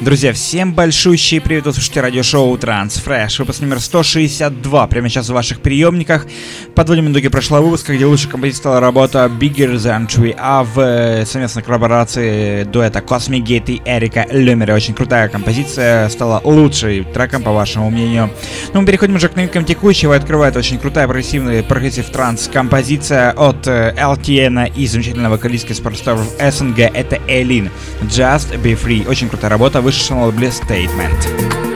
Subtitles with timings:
[0.00, 5.60] Друзья, всем большущий привет, вы слушаете радиошоу TranceFresh, выпуск номер 162, прямо сейчас в ваших
[5.60, 6.26] приемниках.
[6.74, 11.24] Подводим итоги прошлого выпуска, где лучшей композицией стала работа Bigger Than We Are, в э,
[11.26, 14.74] совместной коллаборации дуэта Cosmic Gate и Эрика Люмьера.
[14.74, 18.30] Очень крутая композиция, стала лучшей треком, по вашему мнению.
[18.72, 23.66] Ну, мы переходим уже к новинкам текущего, открывает очень крутая прогрессивная progressive trance композиция от
[23.66, 27.70] LTN э, и замечательного вокалистки с просторов СНГ, это Элин.
[28.02, 29.08] Just Be Free.
[29.08, 31.73] Очень крутая работа, вышла на лейбле Statement.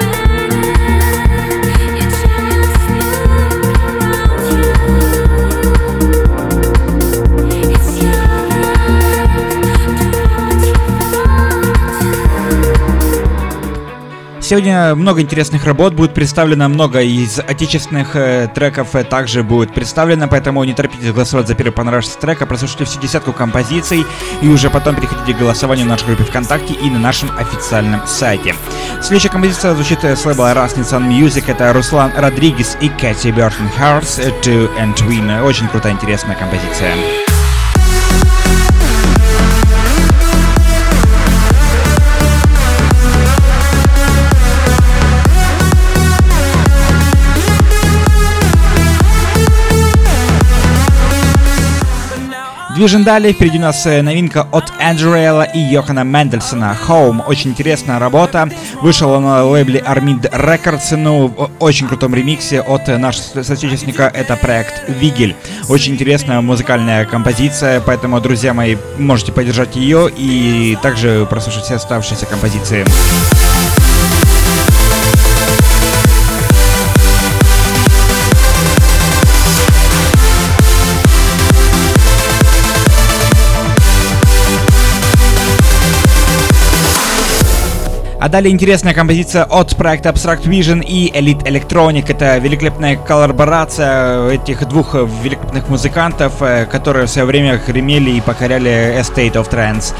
[14.48, 20.26] Сегодня много интересных работ будет представлено, много из отечественных э, треков э, также будет представлено,
[20.26, 24.06] поэтому не торопитесь голосовать за первый понравившийся трек, а прослушайте всю десятку композиций
[24.40, 28.54] и уже потом переходите к голосованию в нашей группе ВКонтакте и на нашем официальном сайте.
[29.02, 34.70] Следующая композиция звучит с лейбла Nissan Music, это Руслан Родригес и Кэти Бертон Hearts Two
[34.78, 35.42] and Twin.
[35.42, 36.94] Очень крутая, интересная композиция.
[52.78, 56.78] Движем далее, впереди у нас э, новинка от Энджерейла и Йохана Мендельсона.
[56.86, 57.26] Home.
[57.26, 58.48] Очень интересная работа.
[58.80, 64.08] Вышла на лейбле Armid Records, ну, в очень крутом ремиксе от э, нашего соотечественника.
[64.14, 65.34] Это проект Вигель.
[65.68, 72.26] Очень интересная музыкальная композиция, поэтому, друзья мои, можете поддержать ее и также прослушать все оставшиеся
[72.26, 72.86] композиции.
[88.30, 92.04] Далее интересная композиция от проекта Abstract Vision и Elite Electronic.
[92.08, 99.00] Это великолепная коллаборация этих двух великолепных музыкантов, э, которые в свое время гремели и покоряли
[99.00, 99.94] Estate of Trance.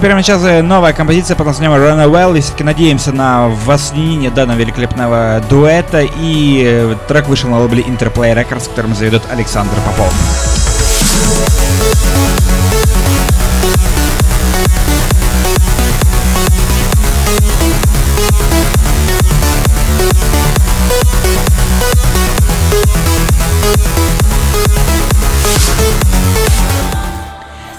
[0.00, 2.38] Прямо сейчас новая композиция под названием Run Well.
[2.38, 6.00] И все-таки надеемся на воссоединение данного великолепного дуэта.
[6.18, 10.14] И э, трек вышел на лейбле Interplay Records, которым заведет Александр Попов.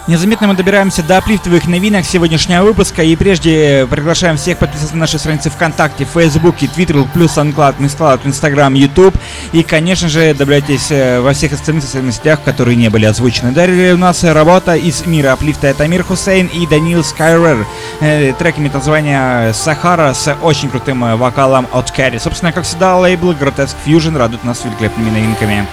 [0.07, 3.03] Незаметно мы добираемся до плифтовых новинок сегодняшнего выпуска.
[3.03, 8.73] И прежде приглашаем всех подписаться на наши страницы ВКонтакте, Фейсбуке, Твиттере, плюс Анклад, Мисклад, Инстаграм,
[8.73, 9.15] Ютуб.
[9.51, 13.51] И, конечно же, добавляйтесь э, во всех остальных социальных сетях, которые не были озвучены.
[13.51, 15.67] Далее у нас работа из мира аплифта.
[15.67, 17.65] Это Амир Хусейн и Данил Скайрер.
[17.99, 22.17] Э, трек имеет название «Сахара» с очень крутым э, вокалом от Кэрри.
[22.17, 25.67] Собственно, как всегда, лейбл Grotesque Fusion радует нас великолепными новинками.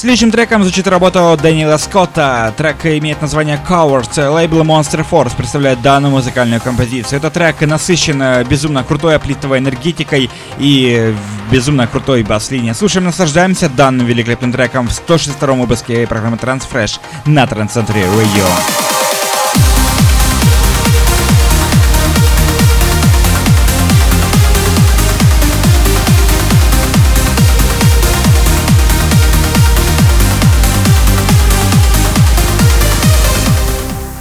[0.00, 2.54] Следующим треком звучит работа Дэниела Скотта.
[2.56, 4.30] Трек имеет название Cowards.
[4.30, 7.18] Лейбл Monster Force представляет данную музыкальную композицию.
[7.18, 11.14] Этот трек насыщен э, безумно крутой аплитовой энергетикой и
[11.50, 12.72] безумно крутой бас-линией.
[12.72, 18.99] Слушаем, наслаждаемся данным великолепным треком в 162 выпуске программы Transfresh на Трансцентре Radio.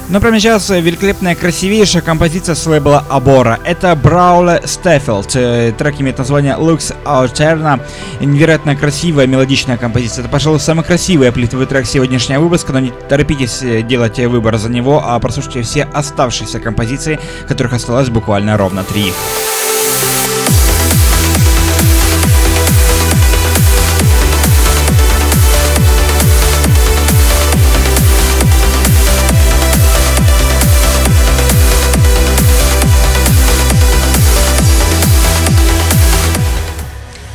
[0.09, 3.59] Но прямо сейчас великолепная, красивейшая композиция с лейбла Абора.
[3.63, 5.35] Это Брауле Стефилд.
[5.35, 7.79] Э, трек имеет название Looks Alterna.
[8.19, 10.23] Невероятно красивая, мелодичная композиция.
[10.23, 14.69] Это, пожалуй, самый красивый плитовый трек сегодняшнего выпуска, но не торопитесь э, делать выбор за
[14.69, 19.13] него, а прослушайте все оставшиеся композиции, которых осталось буквально ровно три.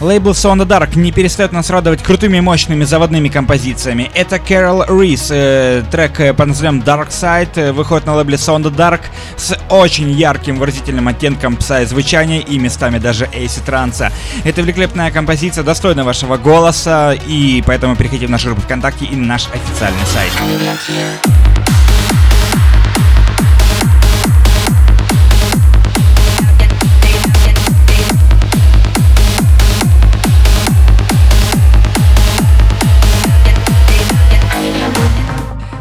[0.05, 4.11] Лейбл Sound Dark не перестает нас радовать крутыми мощными заводными композициями.
[4.15, 8.65] Это Carol Reese, э, трек э, под названием Dark Side, э, выходит на лейбле Sound
[8.65, 9.01] Dark
[9.39, 14.12] с очень ярким выразительным оттенком пса звучания и местами даже эйси транса.
[14.45, 19.27] Это великолепная композиция, достойна вашего голоса, и поэтому переходите в нашу группу ВКонтакте и на
[19.27, 21.44] наш официальный сайт.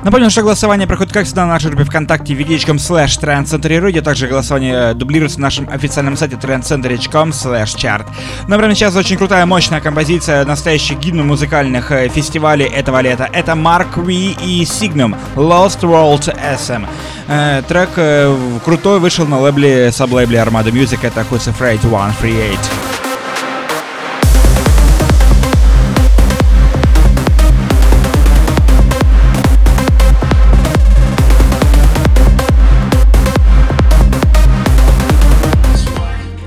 [0.03, 4.93] Напомню, что голосование проходит, как всегда, на нашей группе ВКонтакте vk.com slash trendcenter.ru, также голосование
[4.93, 8.05] дублируется на нашем официальном сайте trendcenter.com slash chart.
[8.49, 13.29] На время сейчас очень крутая, мощная композиция настоящих гимн музыкальных э, фестивалей этого лета.
[13.31, 16.85] Это Mark V и Signum Lost World SM.
[17.29, 18.35] Э, трек э,
[18.65, 22.92] крутой вышел на лейбле, саб-лейбле Armada Music, это Who's Afraid 138.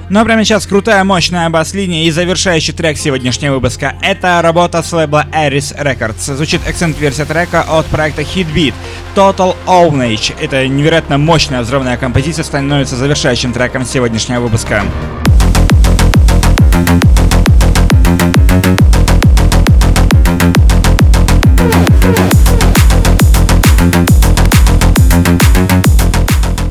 [0.09, 3.95] Ну а прямо сейчас крутая, мощная бас-линия и завершающий трек сегодняшнего выпуска.
[4.03, 6.33] Это работа с лейбла Aris Records.
[6.37, 8.73] Звучит акцент-версия трека от проекта Hitbeat
[9.17, 10.33] Total Ownage.
[10.41, 14.85] Это невероятно мощная взрывная композиция становится завершающим треком сегодняшнего выпуска.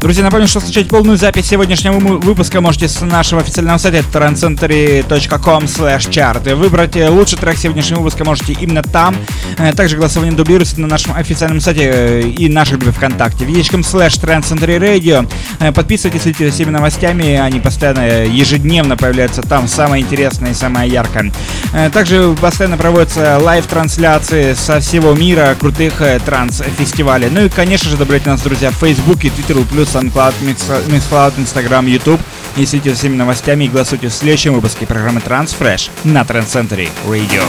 [0.05, 6.53] Друзья, напомню, что скачать полную запись сегодняшнего выпуска можете с нашего официального сайта trancecentury.com chart.
[6.53, 9.15] Выбрать э, лучший трек сегодняшнего выпуска можете именно там.
[9.57, 13.45] Э, также голосование дублируется на нашем официальном сайте э, и нашей группе ВКонтакте.
[13.45, 15.27] vk.com slash trancecentury
[15.73, 21.31] Подписывайтесь, следите за всеми новостями, они постоянно ежедневно появляются там, самое интересное и самое яркое.
[21.91, 27.29] Также постоянно проводятся live-трансляции со всего мира крутых транс-фестивалей.
[27.31, 30.33] Ну и, конечно же, добавляйте нас, друзья, в Facebook и Twitter, плюс SoundCloud,
[30.89, 32.19] Mixcloud, Instagram, YouTube.
[32.57, 37.43] За всеми новостями и голосуйте в следующем выпуске программы Transfresh на Center Radio.